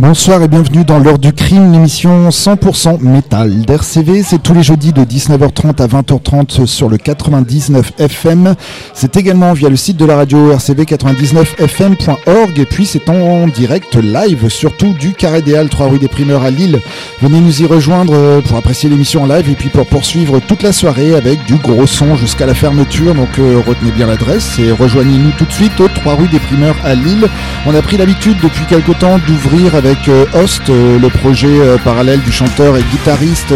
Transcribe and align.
Bonsoir 0.00 0.42
et 0.42 0.48
bienvenue 0.48 0.82
dans 0.82 0.98
l'heure 0.98 1.18
du 1.18 1.34
crime, 1.34 1.72
l'émission 1.72 2.30
100% 2.30 3.02
métal 3.02 3.66
d'RCV. 3.66 4.22
C'est 4.22 4.42
tous 4.42 4.54
les 4.54 4.62
jeudis 4.62 4.94
de 4.94 5.04
19h30 5.04 5.82
à 5.82 5.86
20h30 5.86 6.64
sur 6.64 6.88
le 6.88 6.96
99 6.96 7.92
FM. 7.98 8.54
C'est 8.94 9.18
également 9.18 9.52
via 9.52 9.68
le 9.68 9.76
site 9.76 9.98
de 9.98 10.06
la 10.06 10.16
radio 10.16 10.54
rcv99fm.org 10.54 12.58
et 12.58 12.64
puis 12.64 12.86
c'est 12.86 13.10
en 13.10 13.46
direct 13.46 13.96
live 13.96 14.48
surtout 14.48 14.94
du 14.94 15.12
Carré 15.12 15.42
des 15.42 15.54
Halles 15.54 15.68
3 15.68 15.88
rue 15.88 15.98
des 15.98 16.08
Primeurs 16.08 16.44
à 16.44 16.50
Lille. 16.50 16.80
Venez 17.20 17.40
nous 17.40 17.60
y 17.60 17.66
rejoindre 17.66 18.14
euh, 18.14 18.40
pour 18.40 18.56
apprécier 18.56 18.88
l'émission 18.88 19.24
en 19.24 19.26
live 19.26 19.50
et 19.50 19.54
puis 19.54 19.68
pour 19.68 19.84
poursuivre 19.84 20.40
toute 20.40 20.62
la 20.62 20.72
soirée 20.72 21.14
avec 21.14 21.44
du 21.44 21.56
gros 21.56 21.86
son 21.86 22.16
jusqu'à 22.16 22.46
la 22.46 22.54
fermeture. 22.54 23.14
Donc 23.14 23.38
euh, 23.38 23.60
retenez 23.68 23.90
bien 23.90 24.06
l'adresse 24.06 24.58
et 24.58 24.72
rejoignez-nous 24.72 25.32
tout 25.36 25.44
de 25.44 25.52
suite 25.52 25.78
au 25.78 25.88
3 25.88 26.14
rue 26.14 26.28
des 26.28 26.38
Primeurs 26.38 26.76
à 26.86 26.94
Lille. 26.94 27.28
On 27.66 27.74
a 27.74 27.82
pris 27.82 27.98
l'habitude 27.98 28.38
depuis 28.42 28.64
quelque 28.64 28.92
temps 28.92 29.20
d'ouvrir 29.26 29.74
avec 29.74 29.89
euh, 30.08 30.24
Host, 30.34 30.62
euh, 30.68 30.98
le 30.98 31.08
projet 31.08 31.48
euh, 31.48 31.76
parallèle 31.78 32.20
du 32.20 32.30
chanteur 32.30 32.76
et 32.76 32.82
guitariste 32.92 33.52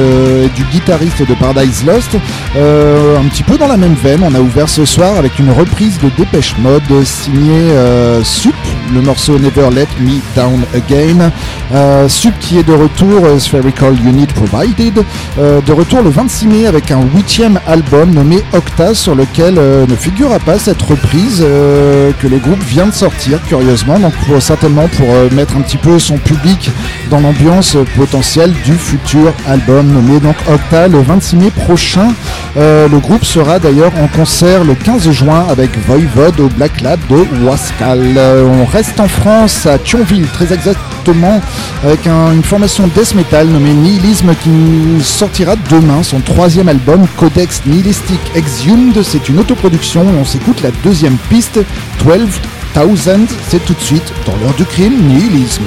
du 0.56 0.64
guitariste 0.64 1.26
de 1.26 1.34
Paradise 1.34 1.84
Lost. 1.86 2.16
un 2.56 3.28
petit 3.28 3.42
peu 3.42 3.56
dans 3.56 3.68
la 3.68 3.76
même 3.76 3.94
veine, 3.94 4.20
on 4.22 4.34
a 4.34 4.40
ouvert 4.40 4.68
ce 4.68 4.84
soir 4.84 5.16
avec 5.16 5.38
une 5.38 5.50
reprise 5.50 5.98
de 5.98 6.08
Dépêche 6.16 6.56
Mode 6.58 6.82
signée 7.04 7.72
Sup, 8.22 8.54
le 8.92 9.00
morceau 9.00 9.38
Never 9.38 9.70
Let 9.70 9.88
Me 10.00 10.20
Down 10.34 10.62
Again. 10.74 11.30
Sup 12.08 12.34
qui 12.40 12.58
est 12.58 12.62
de 12.62 12.72
retour, 12.72 13.26
Spherical 13.38 13.94
Unit 14.04 14.26
Provided, 14.26 15.04
de 15.38 15.72
retour 15.72 16.02
le 16.02 16.10
26 16.10 16.46
mai 16.46 16.66
avec 16.66 16.90
un 16.90 17.02
huitième 17.14 17.60
album 17.66 18.10
nommé 18.12 18.42
Octa 18.52 18.94
sur 18.94 19.14
lequel 19.14 19.54
ne 19.54 19.96
figurera 19.96 20.38
pas 20.38 20.58
cette 20.58 20.82
reprise 20.82 21.40
que 21.40 22.26
le 22.26 22.38
groupe 22.38 22.62
vient 22.62 22.86
de 22.86 22.92
sortir 22.92 23.38
curieusement, 23.46 23.98
donc 23.98 24.14
certainement 24.40 24.88
pour 24.88 25.08
mettre 25.32 25.56
un 25.56 25.60
petit 25.60 25.78
peu 25.78 25.98
son 25.98 26.13
public 26.18 26.70
dans 27.10 27.20
l'ambiance 27.20 27.76
potentielle 27.96 28.52
du 28.64 28.74
futur 28.74 29.32
album 29.46 29.86
nommé 29.92 30.20
donc 30.20 30.36
Octa 30.48 30.88
le 30.88 31.00
26 31.00 31.36
mai 31.36 31.50
prochain. 31.50 32.08
Euh, 32.56 32.88
le 32.88 32.98
groupe 32.98 33.24
sera 33.24 33.58
d'ailleurs 33.58 33.92
en 34.02 34.08
concert 34.08 34.64
le 34.64 34.74
15 34.74 35.10
juin 35.10 35.46
avec 35.48 35.70
Voivode 35.86 36.40
au 36.40 36.48
Black 36.48 36.80
Lab 36.80 37.00
de 37.08 37.24
Wascal. 37.44 38.00
Euh, 38.16 38.44
on 38.44 38.64
reste 38.64 39.00
en 39.00 39.08
France 39.08 39.66
à 39.66 39.78
Thionville 39.78 40.26
très 40.26 40.52
exactement 40.52 41.40
avec 41.84 42.06
une 42.06 42.42
formation 42.42 42.86
death 42.88 43.14
metal 43.14 43.48
nommée 43.48 43.74
Nihilisme 43.74 44.34
qui 44.42 45.04
sortira 45.04 45.54
demain 45.70 46.02
son 46.02 46.20
troisième 46.20 46.68
album 46.68 47.06
Codex 47.16 47.62
Nihilistic 47.66 48.20
Exhumed. 48.34 49.02
C'est 49.02 49.28
une 49.28 49.38
autoproduction. 49.38 50.04
On 50.20 50.24
s'écoute 50.24 50.62
la 50.62 50.70
deuxième 50.82 51.16
piste 51.28 51.60
12 52.04 52.40
c'est 53.48 53.64
tout 53.64 53.74
de 53.74 53.80
suite 53.80 54.12
dans 54.26 54.36
l'heure 54.38 54.54
du 54.54 54.64
crime, 54.64 55.06
nihilisme. 55.06 55.62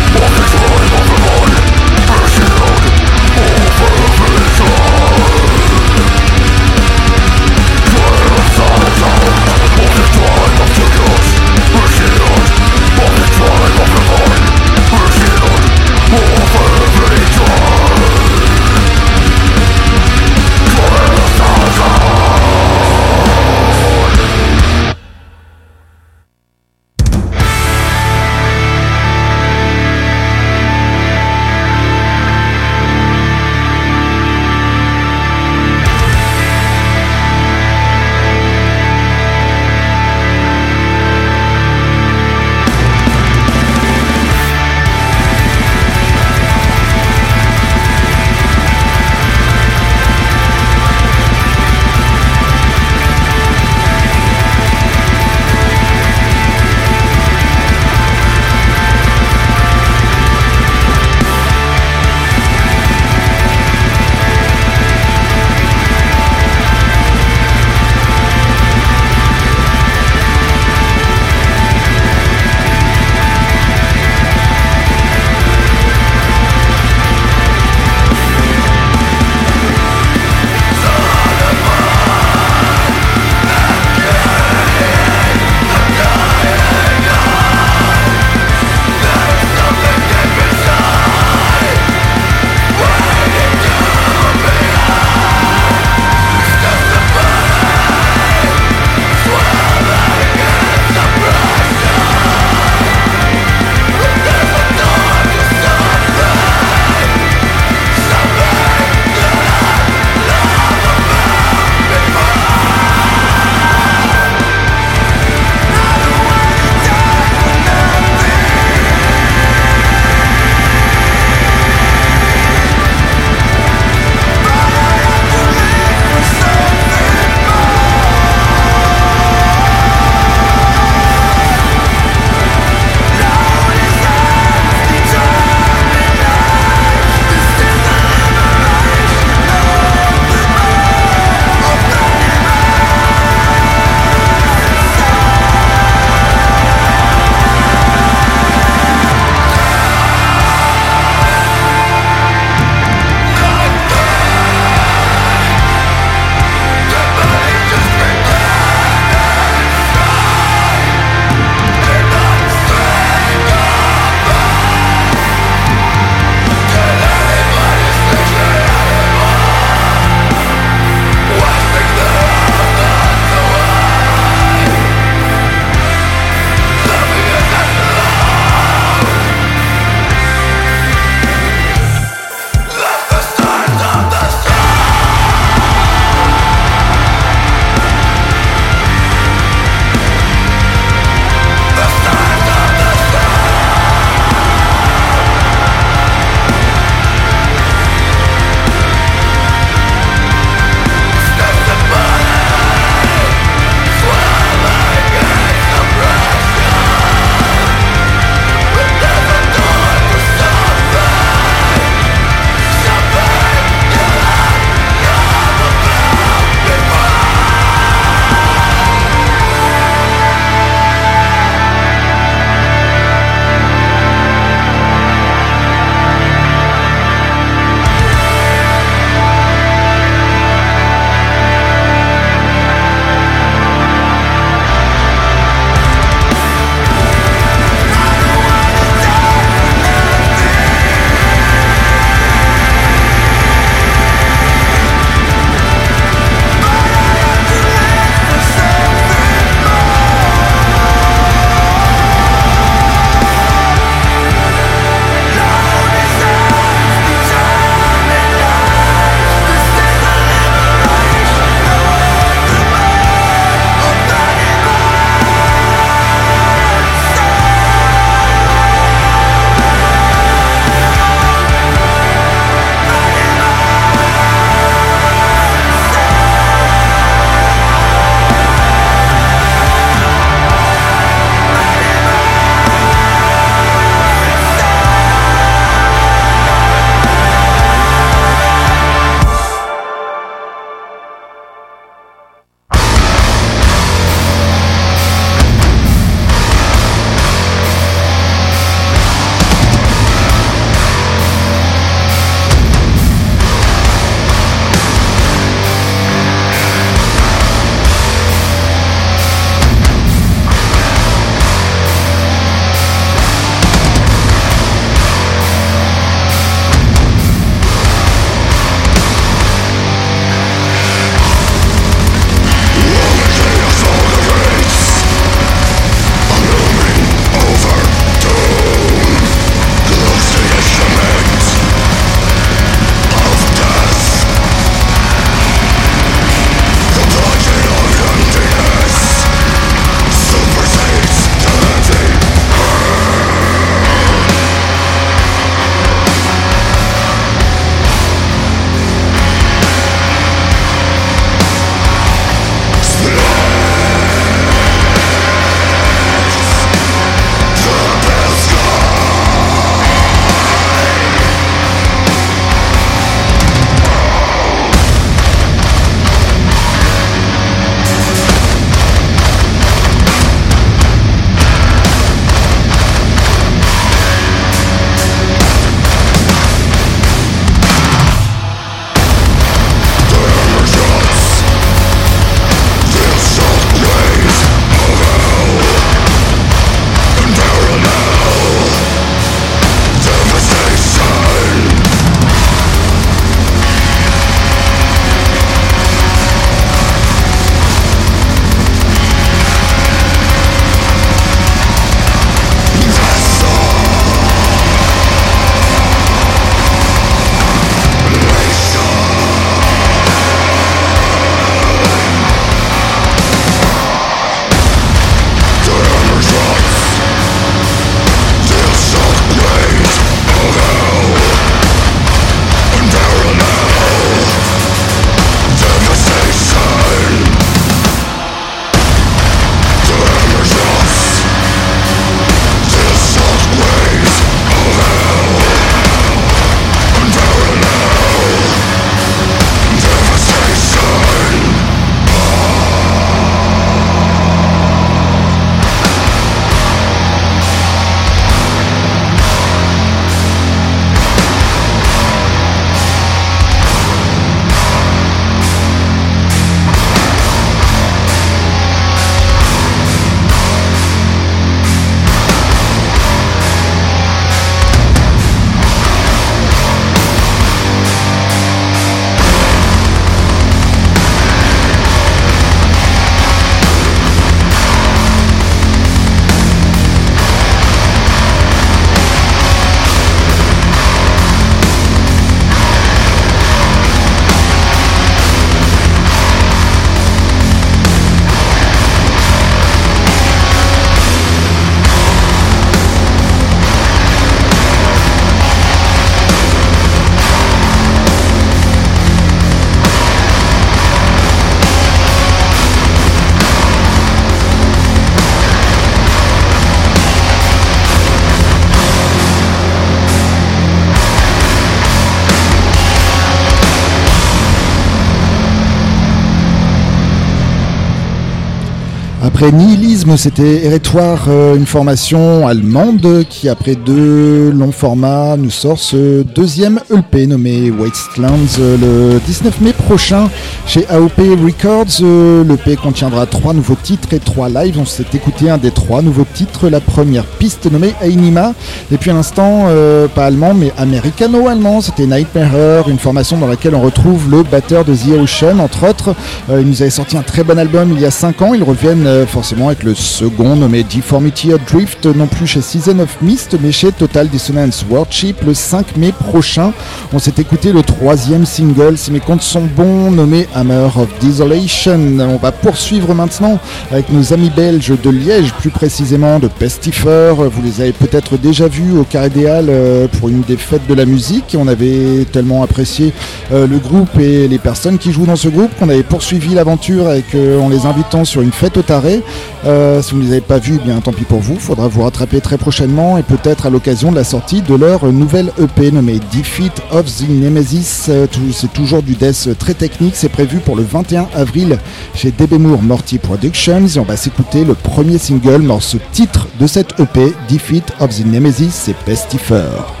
Après 519.41 519.57
Nihilisme, 519.57 520.17
c'était 520.17 520.65
Hérétoire, 520.65 521.25
euh, 521.27 521.55
une 521.55 521.65
formation 521.65 522.45
allemande 522.47 523.25
qui, 523.27 523.49
après 523.49 523.73
deux 523.73 524.51
longs 524.51 524.71
formats, 524.71 525.35
nous 525.35 525.49
sort 525.49 525.79
ce 525.79 526.21
deuxième 526.21 526.79
EP 526.95 527.25
nommé 527.25 527.71
Wastelands 527.71 528.59
euh, 528.59 529.13
le 529.13 529.19
19 529.25 529.61
mai 529.61 529.73
prochain 529.73 530.29
chez 530.67 530.85
AOP 530.89 531.17
Records. 531.43 532.03
Euh, 532.03 532.43
L'EP 532.43 532.75
contiendra 532.75 533.25
trois 533.25 533.55
nouveaux 533.55 533.77
titres 533.81 534.13
et 534.13 534.19
trois 534.19 534.47
lives. 534.47 534.77
On 534.79 534.85
s'est 534.85 535.07
écouté 535.11 535.49
un 535.49 535.57
des 535.57 535.71
trois 535.71 536.03
nouveaux 536.03 536.27
titres, 536.31 536.69
la 536.69 536.79
première 536.79 537.25
piste 537.25 537.65
nommée 537.71 537.95
Ainima. 537.99 538.53
Et 538.91 538.97
puis 538.97 539.09
à 539.09 539.13
l'instant, 539.15 539.65
pas 540.13 540.27
allemand 540.27 540.53
mais 540.53 540.71
américano-allemand, 540.77 541.81
c'était 541.81 542.05
Nightmare, 542.05 542.87
une 542.89 542.99
formation 542.99 543.39
dans 543.39 543.47
laquelle 543.47 543.73
on 543.73 543.81
retrouve 543.81 544.29
le 544.29 544.43
batteur 544.43 544.85
de 544.85 544.93
The 544.93 545.19
Ocean, 545.19 545.57
entre 545.57 545.89
autres. 545.89 546.13
il 546.49 546.67
nous 546.67 546.81
avait 546.83 546.91
sorti 546.91 547.17
un 547.17 547.23
très 547.23 547.43
bon 547.43 547.57
album 547.57 547.91
il 547.95 548.01
y 548.01 548.05
a 548.05 548.11
5 548.11 548.41
ans. 548.43 548.53
Ils 548.53 548.63
reviennent 548.63 549.07
euh, 549.07 549.25
forcément 549.31 549.67
avec 549.67 549.83
le 549.83 549.95
second 549.95 550.57
nommé 550.57 550.83
Deformity 550.83 551.51
Drift, 551.65 552.05
non 552.05 552.27
plus 552.27 552.47
chez 552.47 552.61
Season 552.61 552.99
of 552.99 553.21
Mist, 553.21 553.55
mais 553.61 553.71
chez 553.71 553.93
Total 553.93 554.27
Dissonance 554.27 554.85
Worship 554.89 555.41
le 555.45 555.53
5 555.53 555.95
mai 555.95 556.11
prochain. 556.11 556.73
On 557.13 557.19
s'est 557.19 557.35
écouté 557.37 557.71
le 557.71 557.81
troisième 557.81 558.45
single, 558.45 558.97
si 558.97 559.09
mes 559.09 559.21
comptes 559.21 559.41
sont 559.41 559.63
bons, 559.73 560.11
nommé 560.11 560.49
Hammer 560.53 560.89
of 560.97 561.07
Desolation. 561.21 561.97
On 562.19 562.35
va 562.35 562.51
poursuivre 562.51 563.15
maintenant 563.15 563.57
avec 563.89 564.09
nos 564.09 564.33
amis 564.33 564.51
belges 564.53 564.93
de 565.01 565.09
Liège, 565.09 565.53
plus 565.53 565.69
précisément 565.69 566.39
de 566.39 566.49
Pestifer. 566.49 567.33
Vous 567.37 567.61
les 567.63 567.79
avez 567.79 567.93
peut-être 567.93 568.37
déjà 568.37 568.67
vus 568.67 568.97
au 568.97 569.05
Carré 569.05 569.29
des 569.29 569.45
euh, 569.47 570.07
pour 570.19 570.27
une 570.27 570.41
des 570.41 570.57
fêtes 570.57 570.87
de 570.89 570.93
la 570.93 571.05
musique. 571.05 571.55
On 571.57 571.69
avait 571.69 572.25
tellement 572.33 572.63
apprécié 572.63 573.13
euh, 573.53 573.65
le 573.65 573.77
groupe 573.77 574.19
et 574.19 574.49
les 574.49 574.59
personnes 574.59 574.97
qui 574.97 575.13
jouent 575.13 575.25
dans 575.25 575.37
ce 575.37 575.47
groupe 575.47 575.71
qu'on 575.79 575.87
avait 575.87 576.03
poursuivi 576.03 576.53
l'aventure 576.53 577.07
avec, 577.07 577.33
en 577.33 577.69
les 577.69 577.85
invitant 577.85 578.25
sur 578.25 578.41
une 578.41 578.51
fête 578.51 578.75
au 578.75 578.81
taré 578.81 579.20
euh, 579.65 580.01
si 580.01 580.13
vous 580.13 580.19
ne 580.19 580.25
les 580.25 580.31
avez 580.31 580.41
pas 580.41 580.59
vus, 580.59 580.79
eh 580.81 580.85
bien 580.85 580.99
tant 581.01 581.13
pis 581.13 581.23
pour 581.23 581.39
vous. 581.39 581.55
Faudra 581.55 581.87
vous 581.87 582.01
rattraper 582.01 582.41
très 582.41 582.57
prochainement 582.57 583.17
et 583.17 583.23
peut-être 583.23 583.65
à 583.65 583.69
l'occasion 583.69 584.11
de 584.11 584.15
la 584.15 584.23
sortie 584.23 584.61
de 584.61 584.75
leur 584.75 585.05
nouvelle 585.11 585.51
EP 585.61 585.91
nommée 585.91 586.19
Defeat 586.33 586.81
of 586.91 587.05
the 587.05 587.29
Nemesis. 587.29 588.05
Euh, 588.09 588.27
c'est 588.53 588.73
toujours 588.73 589.03
du 589.03 589.15
death 589.15 589.49
très 589.57 589.73
technique. 589.73 590.15
C'est 590.15 590.29
prévu 590.29 590.59
pour 590.59 590.75
le 590.75 590.83
21 590.83 591.27
avril 591.35 591.77
chez 592.15 592.31
DB 592.31 592.57
Moore 592.57 592.81
Morty 592.81 593.17
Productions. 593.17 593.85
On 593.97 594.03
va 594.03 594.17
s'écouter 594.17 594.65
le 594.65 594.73
premier 594.73 595.17
single, 595.17 595.61
morceau 595.61 595.99
titre 596.11 596.47
de 596.59 596.67
cette 596.67 596.99
EP, 596.99 597.33
Defeat 597.49 597.93
of 597.99 598.15
the 598.15 598.25
Nemesis, 598.25 598.71
c'est 598.71 598.95
Pestifer. 599.05 600.00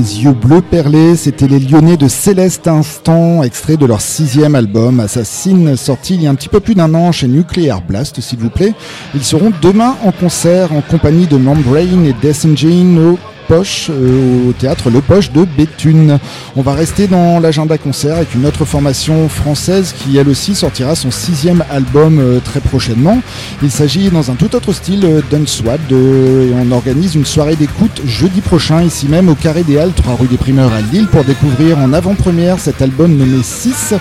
Tes 0.00 0.20
yeux 0.22 0.32
bleus 0.32 0.62
perlés. 0.62 1.16
C'était 1.16 1.46
les 1.46 1.58
Lyonnais 1.58 1.96
de 1.96 2.08
Céleste 2.08 2.68
Instant, 2.68 3.42
extrait 3.42 3.76
de 3.76 3.86
leur 3.86 4.00
sixième 4.00 4.54
album 4.54 5.00
Assassin, 5.00 5.76
sorti 5.76 6.14
il 6.14 6.22
y 6.22 6.26
a 6.26 6.30
un 6.30 6.34
petit 6.34 6.48
peu 6.48 6.60
plus 6.60 6.74
d'un 6.74 6.94
an 6.94 7.12
chez 7.12 7.28
Nuclear 7.28 7.82
Blast, 7.82 8.20
s'il 8.20 8.38
vous 8.38 8.50
plaît. 8.50 8.74
Ils 9.14 9.24
seront 9.24 9.52
demain 9.60 9.96
en 10.04 10.12
concert 10.12 10.72
en 10.72 10.80
compagnie 10.80 11.26
de 11.26 11.36
Membrane 11.36 12.06
et 12.06 12.14
Death 12.22 12.46
Engine 12.46 12.98
au 12.98 13.18
Poche, 13.50 13.90
euh, 13.90 14.48
au 14.48 14.52
théâtre 14.52 14.90
Le 14.90 15.00
Poche 15.00 15.32
de 15.32 15.44
Béthune. 15.44 16.20
On 16.54 16.62
va 16.62 16.72
rester 16.72 17.08
dans 17.08 17.40
l'agenda 17.40 17.78
concert 17.78 18.14
avec 18.14 18.32
une 18.36 18.46
autre 18.46 18.64
formation 18.64 19.28
française 19.28 19.92
qui 19.98 20.16
elle 20.18 20.28
aussi 20.28 20.54
sortira 20.54 20.94
son 20.94 21.10
sixième 21.10 21.64
album 21.68 22.20
euh, 22.20 22.38
très 22.38 22.60
prochainement. 22.60 23.20
Il 23.60 23.72
s'agit 23.72 24.08
dans 24.08 24.30
un 24.30 24.34
tout 24.34 24.54
autre 24.54 24.72
style 24.72 25.04
euh, 25.04 25.20
d'Unswad 25.32 25.80
et 25.90 26.52
on 26.54 26.70
organise 26.70 27.16
une 27.16 27.26
soirée 27.26 27.56
d'écoute 27.56 28.02
jeudi 28.06 28.40
prochain 28.40 28.84
ici 28.84 29.08
même 29.08 29.28
au 29.28 29.34
Carré 29.34 29.64
des 29.64 29.78
Halles, 29.78 29.94
3 29.96 30.14
rue 30.14 30.28
des 30.28 30.36
Primeurs 30.36 30.72
à 30.72 30.80
Lille 30.80 31.08
pour 31.08 31.24
découvrir 31.24 31.76
en 31.78 31.92
avant-première 31.92 32.60
cet 32.60 32.80
album 32.80 33.16
nommé 33.16 33.42
6 33.42 33.94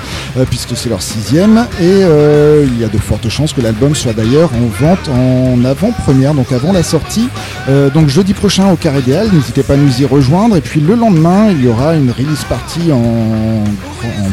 puisque 0.52 0.78
c'est 0.78 0.90
leur 0.90 1.02
sixième 1.02 1.66
et 1.82 2.02
il 2.64 2.80
y 2.80 2.84
a 2.84 2.88
de 2.88 2.98
fortes 3.00 3.30
chances 3.30 3.54
que 3.54 3.62
l'album 3.62 3.96
soit 3.96 4.14
d'ailleurs 4.14 4.52
en 4.54 4.68
vente 4.84 5.10
en 5.10 5.66
avant-première 5.66 6.36
donc 6.36 6.52
avant 6.52 6.72
la 6.72 6.84
sortie 6.84 7.28
donc 7.94 8.10
jeudi 8.10 8.34
prochain 8.34 8.72
au 8.72 8.76
Carré 8.76 9.02
des 9.02 9.16
Halles 9.16 9.38
n'hésitez 9.39 9.63
pas 9.63 9.73
à 9.73 9.78
nous 9.78 10.02
y 10.02 10.06
rejoindre. 10.06 10.58
Et 10.58 10.62
puis 10.62 10.82
le 10.82 10.95
lendemain, 10.95 11.49
il 11.49 11.63
y 11.63 11.67
aura 11.67 11.95
une 11.95 12.12
release 12.12 12.43
party 12.47 12.91
en, 12.91 13.63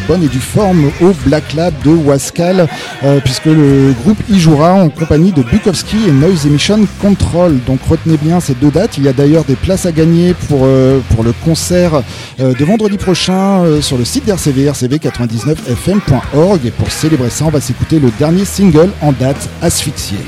bonne 0.09 0.23
et 0.23 0.29
due 0.29 0.39
forme 0.39 0.91
au 1.01 1.13
Black 1.25 1.55
Lab 1.55 1.75
de 1.85 1.91
Wascal, 1.91 2.69
euh, 3.03 3.21
puisque 3.21 3.47
le 3.47 3.95
groupe 4.03 4.19
y 4.29 4.39
jouera 4.39 4.75
en 4.75 4.89
compagnie 4.89 5.33
de 5.33 5.43
Bukowski 5.43 5.97
et 6.09 6.13
Noise 6.13 6.47
Emission 6.47 6.87
Control. 7.01 7.59
Donc 7.67 7.81
retenez 7.89 8.17
bien 8.17 8.41
ces 8.41 8.55
deux 8.55 8.71
dates. 8.71 8.99
Il 8.99 9.05
y 9.05 9.09
a 9.09 9.13
d'ailleurs 9.13 9.45
des 9.45 9.57
places 9.57 9.87
à 9.87 9.93
gagner 9.93 10.35
pour, 10.49 10.61
euh, 10.65 11.01
le 11.25 11.33
concert 11.45 12.03
euh, 12.41 12.53
de 12.55 12.65
vendredi 12.65 12.99
prochain 12.99 13.65
sur 13.81 13.99
le 13.99 14.05
site 14.05 14.27
d'RCV, 14.27 14.69
rcv99fm.org. 14.69 16.67
Et 16.67 16.71
pour 16.71 16.91
célébrer 16.91 17.31
ça, 17.31 17.47
on 17.47 17.51
va 17.51 17.61
s'écouter 17.61 17.99
le 17.99 18.11
dernier 18.19 18.45
single 18.45 18.91
en 19.01 19.13
date, 19.13 19.49
Asphyxié. 19.63 20.19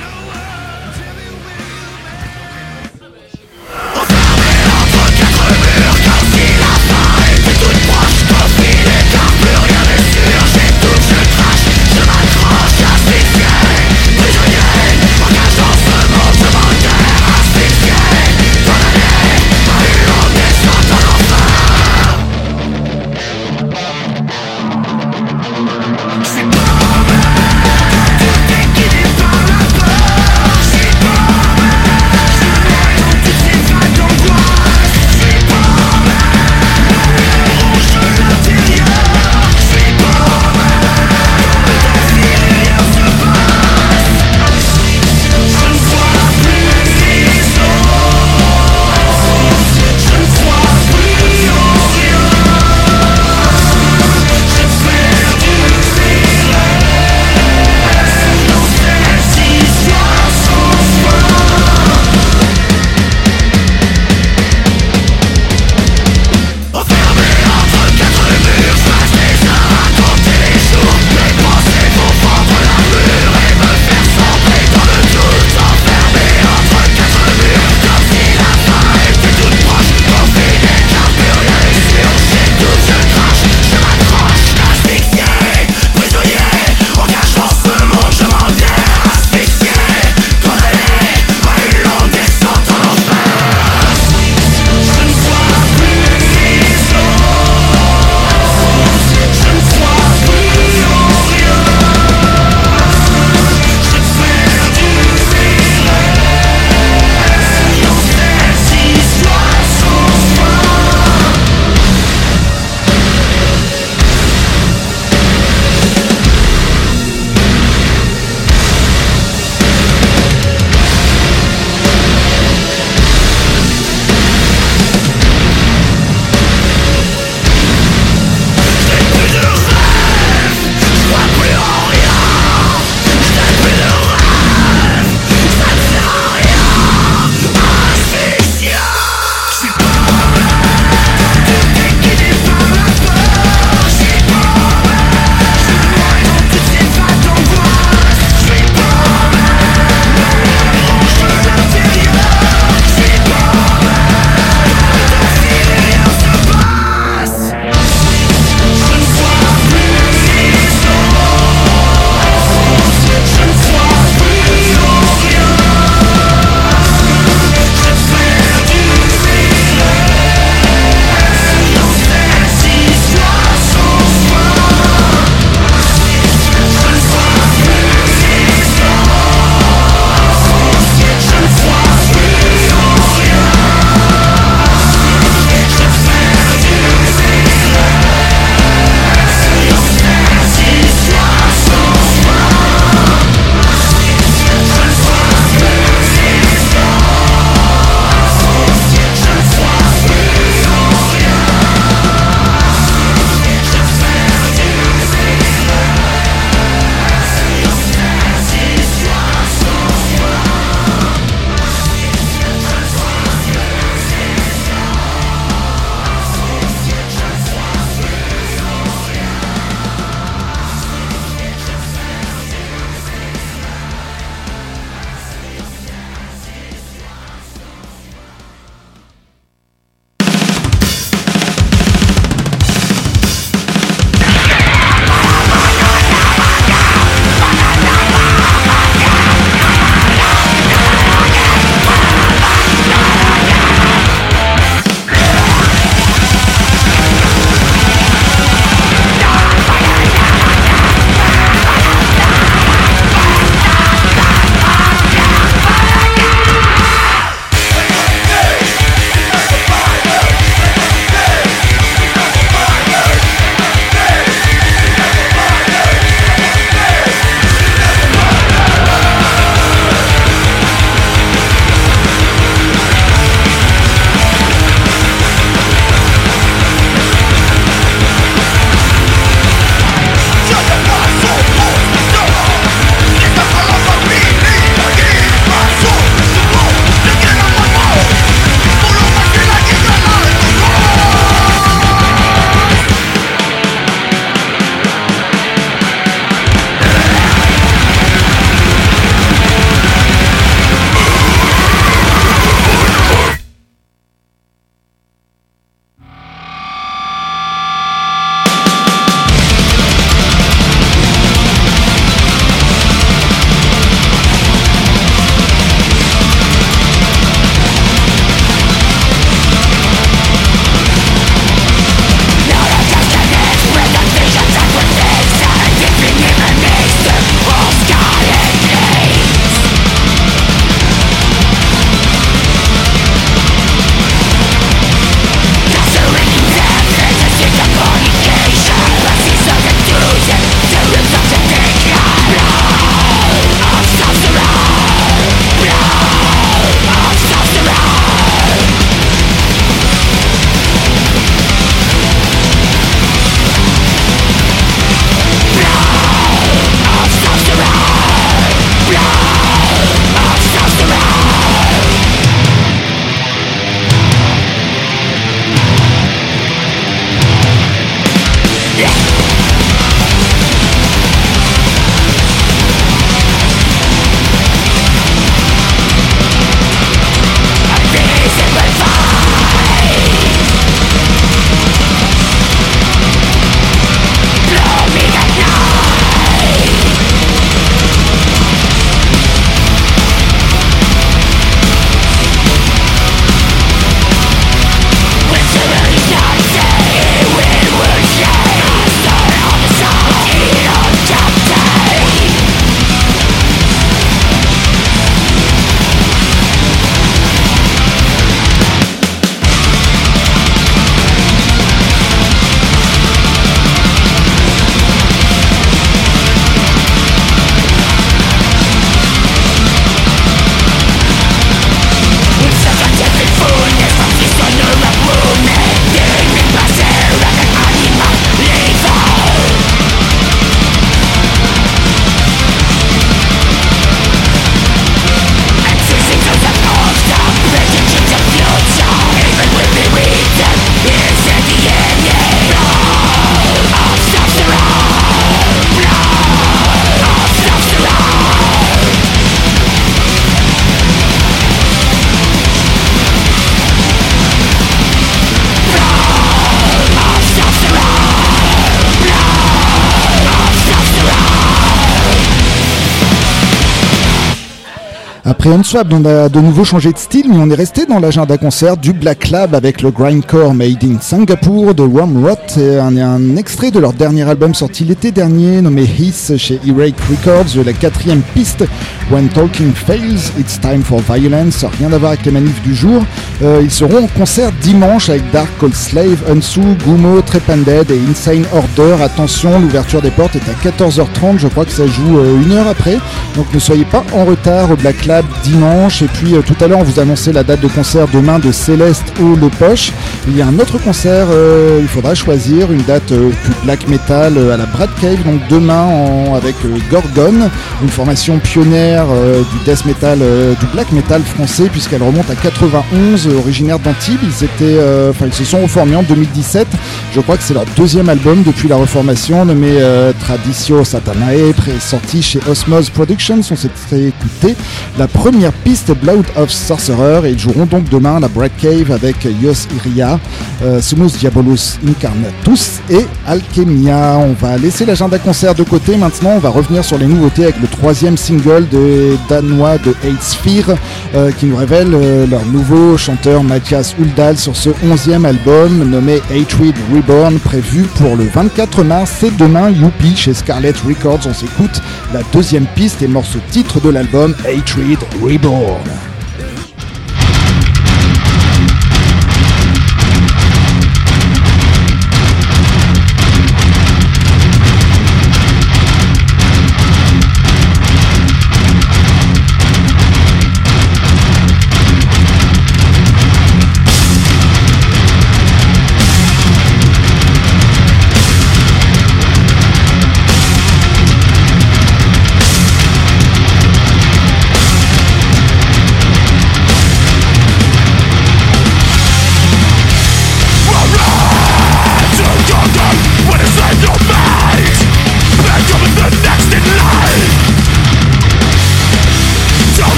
Après 465.31 465.51
Unswap, 465.51 465.89
on 465.93 466.07
a 466.07 466.31
de 466.31 466.41
nouveau 466.41 466.65
changé 466.65 466.91
de 466.91 466.97
style, 466.97 467.27
mais 467.29 467.37
on 467.37 467.51
est 467.51 467.55
resté 467.55 467.85
dans 467.85 467.99
l'agenda 467.99 468.39
concert 468.39 468.79
du 468.79 468.95
Black 468.95 469.29
Lab 469.29 469.55
avec 469.55 469.83
le 469.83 469.91
grindcore 469.91 470.55
made 470.55 470.83
in 470.83 470.99
Singapour 471.03 471.75
de 471.75 471.83
Wormrot 471.83 472.39
et 472.57 472.79
un, 472.79 472.97
un 472.97 473.37
extrait 473.37 473.71
de 473.71 473.79
leur 473.79 473.93
dernier 473.93 474.27
album 474.27 474.55
sorti 474.55 474.85
l'été 474.85 475.13
dernier 475.13 475.61
nommé 475.61 475.83
Hiss 475.83 476.33
chez 476.39 476.59
E-Rake 476.67 476.99
Records, 477.11 477.63
la 477.63 477.75
quatrième 477.75 478.23
piste 478.35 478.65
When 479.11 479.29
Talking 479.29 479.75
Fails, 479.75 480.33
It's 480.39 480.59
Time 480.61 480.83
for 480.83 481.01
Violence, 481.01 481.67
rien 481.79 481.93
à 481.93 481.99
voir 481.99 482.13
avec 482.13 482.25
les 482.25 482.33
manifs 482.33 482.63
du 482.63 482.75
jour. 482.75 483.03
Euh, 483.43 483.61
ils 483.63 483.71
seront 483.71 484.05
en 484.05 484.07
concert 484.07 484.51
dimanche 484.63 485.11
avec 485.11 485.31
Dark 485.31 485.49
Cold 485.61 485.75
Slave, 485.75 486.25
Unsu, 486.31 486.61
Gumo, 486.87 487.21
Trepanded 487.21 487.91
et 487.91 488.01
Insane 488.11 488.45
Order. 488.55 489.03
Attention, 489.03 489.61
l'ouverture 489.61 490.01
des 490.01 490.11
portes 490.11 490.37
est 490.37 490.49
à 490.49 490.71
14h30, 490.71 491.39
je 491.39 491.49
crois 491.49 491.67
que 491.67 491.73
ça 491.73 491.87
joue 491.87 492.19
euh, 492.19 492.43
une 492.43 492.53
heure 492.53 492.69
après, 492.69 492.97
donc 493.37 493.53
ne 493.53 493.59
soyez 493.59 493.85
pas 493.85 494.05
en 494.15 494.25
retard 494.25 494.71
au 494.71 494.77
Black 494.77 495.05
Lab 495.05 495.18
dimanche. 495.43 496.03
Et 496.03 496.07
puis 496.07 496.35
euh, 496.35 496.43
tout 496.43 496.57
à 496.63 496.69
l'heure, 496.69 496.79
on 496.79 496.85
vous 496.85 497.01
annonçait 497.01 497.33
la 497.33 497.43
date 497.43 497.61
de 497.61 497.69
concert 497.69 498.07
demain 498.09 498.39
de 498.39 498.53
Céleste 498.53 499.13
ou 499.21 499.37
Le 499.37 499.49
Poche. 499.49 499.93
Il 500.27 500.37
y 500.37 500.43
a 500.43 500.47
un 500.47 500.59
autre 500.59 500.79
concert, 500.79 501.27
euh, 501.31 501.79
il 501.81 501.89
faudra 501.89 502.15
choisir 502.15 502.71
une 502.73 502.83
date 502.83 503.13
euh, 503.13 503.31
plus 503.45 503.55
black 503.65 503.89
metal 503.89 504.39
à 504.53 504.57
la 504.57 504.67
Brad 504.67 504.91
Cave, 505.01 505.23
donc 505.25 505.41
demain 505.49 506.35
avec 506.37 506.55
Gorgon, 506.91 507.51
une 507.83 507.89
formation 507.89 508.39
pionnière 508.39 509.07
du 509.07 509.65
death 509.65 509.85
metal, 509.85 510.19
du 510.19 510.67
black 510.73 510.93
metal 510.93 511.23
français, 511.23 511.69
puisqu'elle 511.71 512.03
remonte 512.03 512.31
à 512.31 512.35
91, 512.35 513.29
originaire 513.39 513.79
d'Antibes. 513.79 514.21
Ils, 514.23 514.45
étaient, 514.45 514.79
enfin, 515.11 515.27
ils 515.27 515.35
se 515.35 515.45
sont 515.45 515.63
reformés 515.63 515.97
en 515.97 516.03
2017. 516.03 516.67
Je 517.15 517.21
crois 517.21 517.37
que 517.37 517.43
c'est 517.43 517.55
leur 517.55 517.65
deuxième 517.77 518.09
album 518.09 518.43
depuis 518.43 518.69
la 518.69 518.77
reformation, 518.77 519.45
nommé 519.45 519.73
Traditio 520.21 520.85
Satanae, 520.85 521.53
sorti 521.81 522.23
chez 522.23 522.41
Osmose 522.49 522.91
Productions. 522.91 523.41
On 523.51 523.57
s'est 523.57 523.71
écouté 523.93 524.57
la 524.99 525.08
première 525.09 525.53
piste 525.53 525.93
Blood 525.93 526.25
of 526.37 526.51
Sorcerer 526.51 527.29
et 527.29 527.33
ils 527.33 527.39
joueront 527.39 527.67
donc 527.67 527.89
demain 527.89 528.21
la 528.21 528.29
Bright 528.29 528.53
Cave 528.57 528.93
avec 528.93 529.25
Yos 529.25 529.67
Iria, 529.77 530.19
euh, 530.63 530.81
Sumus 530.81 531.11
Diabolus 531.19 531.79
Incarnatus 531.87 532.81
et 532.91 533.07
Alchemia. 533.27 534.19
On 534.19 534.33
va 534.35 534.57
laisser 534.57 534.85
l'agenda 534.87 535.19
concert 535.19 535.55
de 535.55 535.63
côté 535.63 535.97
maintenant, 535.97 536.33
on 536.37 536.39
va 536.39 536.51
revenir 536.51 536.85
sur 536.85 536.99
les 536.99 537.07
nouveautés 537.07 537.45
avec 537.45 537.61
le 537.61 537.69
troisième 537.69 538.17
single 538.17 538.69
de 538.69 539.17
danois 539.29 539.79
de 539.79 539.91
Hate 540.05 540.23
Sphere 540.23 540.77
euh, 541.15 541.31
qui 541.33 541.47
nous 541.47 541.57
révèle 541.57 541.95
euh, 541.95 542.27
leur 542.27 542.45
nouveau 542.47 542.97
chanteur 542.97 543.43
Mathias 543.43 543.95
Uldal 543.99 544.37
sur 544.37 544.57
ce 544.57 544.71
onzième 544.91 545.25
album 545.25 545.89
nommé 545.91 546.21
Hatred 546.31 546.75
Reborn 546.95 547.39
prévu 547.39 547.83
pour 547.97 548.17
le 548.17 548.25
24 548.25 548.85
mars. 548.85 549.13
C'est 549.21 549.37
demain, 549.37 549.71
Youpi 549.71 550.17
chez 550.17 550.35
Scarlet 550.35 550.75
Records. 550.87 551.21
On 551.27 551.35
s'écoute 551.35 551.83
la 552.13 552.21
deuxième 552.33 552.67
piste 552.75 553.03
et 553.03 553.09
morceau 553.09 553.39
titre 553.51 553.81
de 553.81 553.89
l'album 553.89 554.35
Hatred 554.45 554.98
Reborn. 555.21 556.08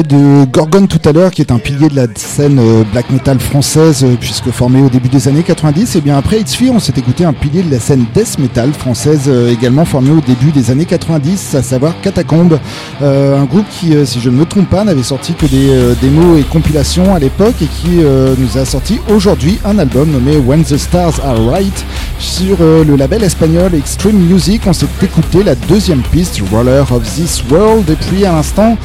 De 0.00 0.46
Gorgon 0.46 0.86
tout 0.86 1.06
à 1.06 1.12
l'heure, 1.12 1.30
qui 1.30 1.42
est 1.42 1.52
un 1.52 1.58
pilier 1.58 1.88
de 1.88 1.96
la 1.96 2.06
scène 2.14 2.58
euh, 2.58 2.82
black 2.92 3.10
metal 3.10 3.38
française, 3.38 4.02
euh, 4.04 4.16
puisque 4.18 4.50
formé 4.50 4.80
au 4.80 4.88
début 4.88 5.10
des 5.10 5.28
années 5.28 5.42
90. 5.42 5.96
Et 5.96 6.00
bien 6.00 6.16
après 6.16 6.40
It's 6.40 6.54
Fear, 6.54 6.74
on 6.74 6.78
s'est 6.78 6.94
écouté 6.96 7.26
un 7.26 7.34
pilier 7.34 7.62
de 7.62 7.70
la 7.70 7.78
scène 7.78 8.06
death 8.14 8.38
metal 8.38 8.72
française, 8.72 9.24
euh, 9.28 9.52
également 9.52 9.84
formé 9.84 10.10
au 10.10 10.22
début 10.22 10.50
des 10.50 10.70
années 10.70 10.86
90, 10.86 11.56
à 11.56 11.62
savoir 11.62 11.92
Catacombe. 12.00 12.58
un 13.02 13.44
groupe 13.44 13.66
qui, 13.70 13.94
si 14.06 14.20
je 14.20 14.30
ne 14.30 14.36
me 14.36 14.46
trompe 14.46 14.70
pas, 14.70 14.82
n'avait 14.84 15.02
sorti 15.02 15.34
que 15.34 15.44
des 15.44 15.94
démos 16.00 16.40
et 16.40 16.44
compilations 16.44 17.14
à 17.14 17.18
l'époque 17.18 17.56
et 17.60 17.66
qui 17.66 17.98
nous 18.38 18.58
a 18.58 18.64
sorti 18.64 19.00
aujourd'hui 19.08 19.58
un 19.64 19.78
album 19.78 20.10
nommé 20.10 20.36
When 20.36 20.62
the 20.62 20.76
Stars 20.76 21.20
Are 21.24 21.44
Right 21.46 21.84
sur 22.18 22.58
le 22.60 22.96
label 22.96 23.24
espagnol 23.24 23.74
Extreme 23.74 24.16
Music. 24.16 24.62
On 24.66 24.72
s'est 24.72 24.86
écouté 25.02 25.42
la 25.42 25.54
deuxième 25.54 26.02
piste, 26.02 26.40
Roller 26.50 26.84
of 26.92 27.02
This 27.14 27.42
World, 27.50 27.90
et 27.90 27.96
puis 27.96 28.24
à 28.24 28.32
l'instant, 28.32 28.76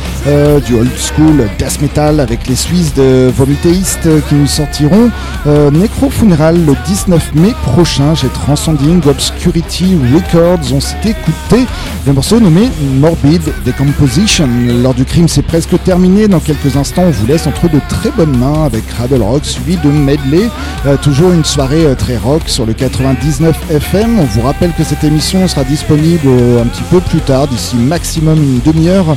du 0.66 0.76
old 0.76 0.97
school 0.98 1.48
death 1.58 1.82
metal 1.82 2.20
avec 2.20 2.48
les 2.48 2.56
Suisses 2.56 2.94
de 2.94 3.32
Vomiteist 3.36 4.08
qui 4.28 4.36
nous 4.36 4.48
sortiront 4.48 5.10
euh, 5.46 5.72
Necro 5.72 6.10
Funeral 6.10 6.66
le 6.66 6.74
19 6.86 7.36
mai 7.36 7.54
prochain 7.64 8.16
chez 8.16 8.28
Transcending 8.28 9.02
Obscurity 9.08 9.98
Records. 10.14 10.74
On 10.74 10.80
s'est 10.80 10.98
écouté 11.06 11.66
le 12.06 12.14
morceau 12.14 12.40
nommé 12.40 12.70
Morbid 13.00 13.42
Decomposition. 13.66 14.50
Lors 14.82 14.94
du 14.94 15.06
crime, 15.06 15.28
c'est 15.28 15.42
presque 15.42 15.82
terminé. 15.84 16.28
Dans 16.28 16.40
quelques 16.40 16.76
instants, 16.76 17.04
on 17.06 17.12
vous 17.12 17.28
laisse 17.28 17.48
entre 17.48 17.70
de 17.70 17.80
très 17.90 18.12
bonnes 18.12 18.36
mains 18.38 18.66
avec 18.66 18.88
Cradle 18.88 19.22
Rock 19.22 19.46
suivi 19.46 19.78
de 19.78 19.90
Medley. 19.90 20.50
Euh, 20.86 20.98
toujours 20.98 21.32
une 21.32 21.46
soirée 21.46 21.86
très 21.98 22.18
rock 22.18 22.44
sur 22.48 22.66
le 22.66 22.74
99 22.74 23.56
FM. 23.70 24.20
On 24.20 24.26
vous 24.26 24.42
rappelle 24.42 24.74
que 24.74 24.84
cette 24.84 25.04
émission 25.04 25.48
sera 25.48 25.64
disponible 25.64 26.28
un 26.62 26.66
petit 26.66 26.84
peu 26.90 27.00
plus 27.00 27.20
tard, 27.20 27.48
d'ici 27.48 27.76
maximum 27.76 28.38
une 28.38 28.60
demi-heure, 28.60 29.16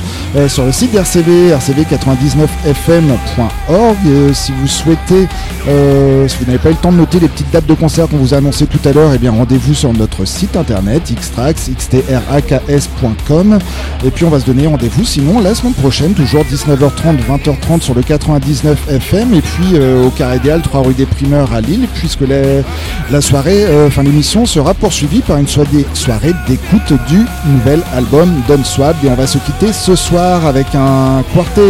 sur 0.48 0.64
le 0.64 0.72
site 0.72 0.94
RCV, 0.94 1.52
rcv99fm.org. 1.72 3.96
Euh, 4.06 4.32
si 4.32 4.52
vous 4.52 4.66
souhaitez, 4.66 5.28
euh, 5.68 6.26
si 6.28 6.38
vous 6.38 6.46
n'avez 6.46 6.58
pas 6.58 6.70
eu 6.70 6.72
le 6.72 6.78
temps 6.78 6.92
de 6.92 6.96
noter 6.96 7.20
les 7.20 7.28
petites 7.28 7.50
dates 7.50 7.66
de 7.66 7.74
concert 7.74 8.08
qu'on 8.08 8.16
vous 8.16 8.32
a 8.34 8.38
annoncées 8.38 8.66
tout 8.66 8.80
à 8.88 8.92
l'heure, 8.92 9.12
eh 9.14 9.18
bien 9.18 9.30
rendez-vous 9.30 9.74
sur 9.74 9.92
notre 9.92 10.24
site 10.24 10.56
internet 10.56 11.12
xtrax, 11.12 11.70
xtraks.com. 11.70 13.58
Et 14.04 14.10
puis 14.10 14.24
on 14.24 14.30
va 14.30 14.40
se 14.40 14.46
donner 14.46 14.66
rendez-vous 14.66 15.04
sinon 15.04 15.40
la 15.40 15.54
semaine 15.54 15.74
prochaine, 15.74 16.14
toujours 16.14 16.44
19h30, 16.44 17.18
20h30 17.28 17.80
sur 17.80 17.94
le 17.94 18.02
99 18.02 18.88
FM. 18.88 19.34
Et 19.34 19.42
puis 19.42 19.74
euh, 19.74 20.06
au 20.06 20.10
Carré 20.10 20.36
Idéal, 20.36 20.62
3 20.62 20.82
rue 20.82 20.94
des 20.94 21.06
Primeurs 21.06 21.52
à 21.52 21.60
Lille, 21.60 21.86
puisque 21.94 22.24
la, 23.10 23.20
soirée, 23.20 23.66
enfin 23.86 24.02
l'émission 24.02 24.46
sera 24.46 24.74
poursuivie 24.74 25.20
par 25.20 25.36
une 25.36 25.46
soirée, 25.46 26.32
d'écoute 26.48 26.92
du 27.08 27.26
nouvel 27.46 27.82
album 27.94 28.32
Don 28.48 28.64
Swab. 28.64 28.96
Et 29.04 29.08
on 29.08 29.14
va 29.14 29.26
se 29.26 29.38
quitter 29.38 29.72
ce 29.72 29.94
soir 29.94 30.46
avec 30.46 30.74
un 30.74 30.80
un 30.80 31.22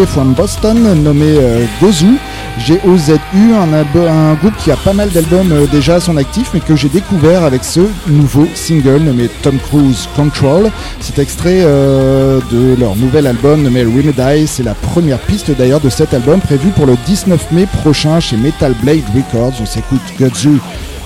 from 0.06 0.34
Boston 0.34 1.02
nommé 1.02 1.26
euh, 1.26 1.64
Gozu, 1.80 2.16
G-O-Z-U, 2.58 3.54
un, 3.54 4.34
groupe 4.34 4.56
qui 4.56 4.70
a 4.70 4.76
pas 4.76 4.92
mal 4.92 5.10
d'albums 5.10 5.52
euh, 5.52 5.66
déjà 5.66 5.96
à 5.96 6.00
son 6.00 6.16
actif, 6.16 6.50
mais 6.54 6.60
que 6.60 6.76
j'ai 6.76 6.88
découvert 6.88 7.42
avec 7.44 7.64
ce 7.64 7.80
nouveau 8.06 8.46
single 8.54 8.98
nommé 8.98 9.28
Tom 9.42 9.58
Cruise 9.58 10.08
Control. 10.14 10.70
C'est 11.00 11.18
extrait 11.18 11.62
euh, 11.62 12.40
de 12.52 12.76
leur 12.78 12.94
nouvel 12.96 13.26
album 13.26 13.62
nommé 13.62 13.82
Remedy. 13.82 14.46
C'est 14.46 14.62
la 14.62 14.74
première 14.74 15.18
piste 15.18 15.50
d'ailleurs 15.50 15.80
de 15.80 15.88
cet 15.88 16.14
album 16.14 16.40
prévu 16.40 16.68
pour 16.70 16.86
le 16.86 16.96
19 17.06 17.50
mai 17.52 17.66
prochain 17.66 18.20
chez 18.20 18.36
Metal 18.36 18.74
Blade 18.82 19.02
Records. 19.14 19.54
On 19.60 19.66
s'écoute 19.66 20.00
Gozu, 20.18 20.60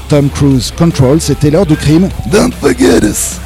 Tom 0.08 0.28
Cruise 0.28 0.72
Control. 0.76 1.20
C'était 1.20 1.50
l'heure 1.50 1.66
du 1.66 1.76
crime. 1.76 2.08
Don't 2.30 2.52
forget 2.60 3.02
us! 3.02 3.38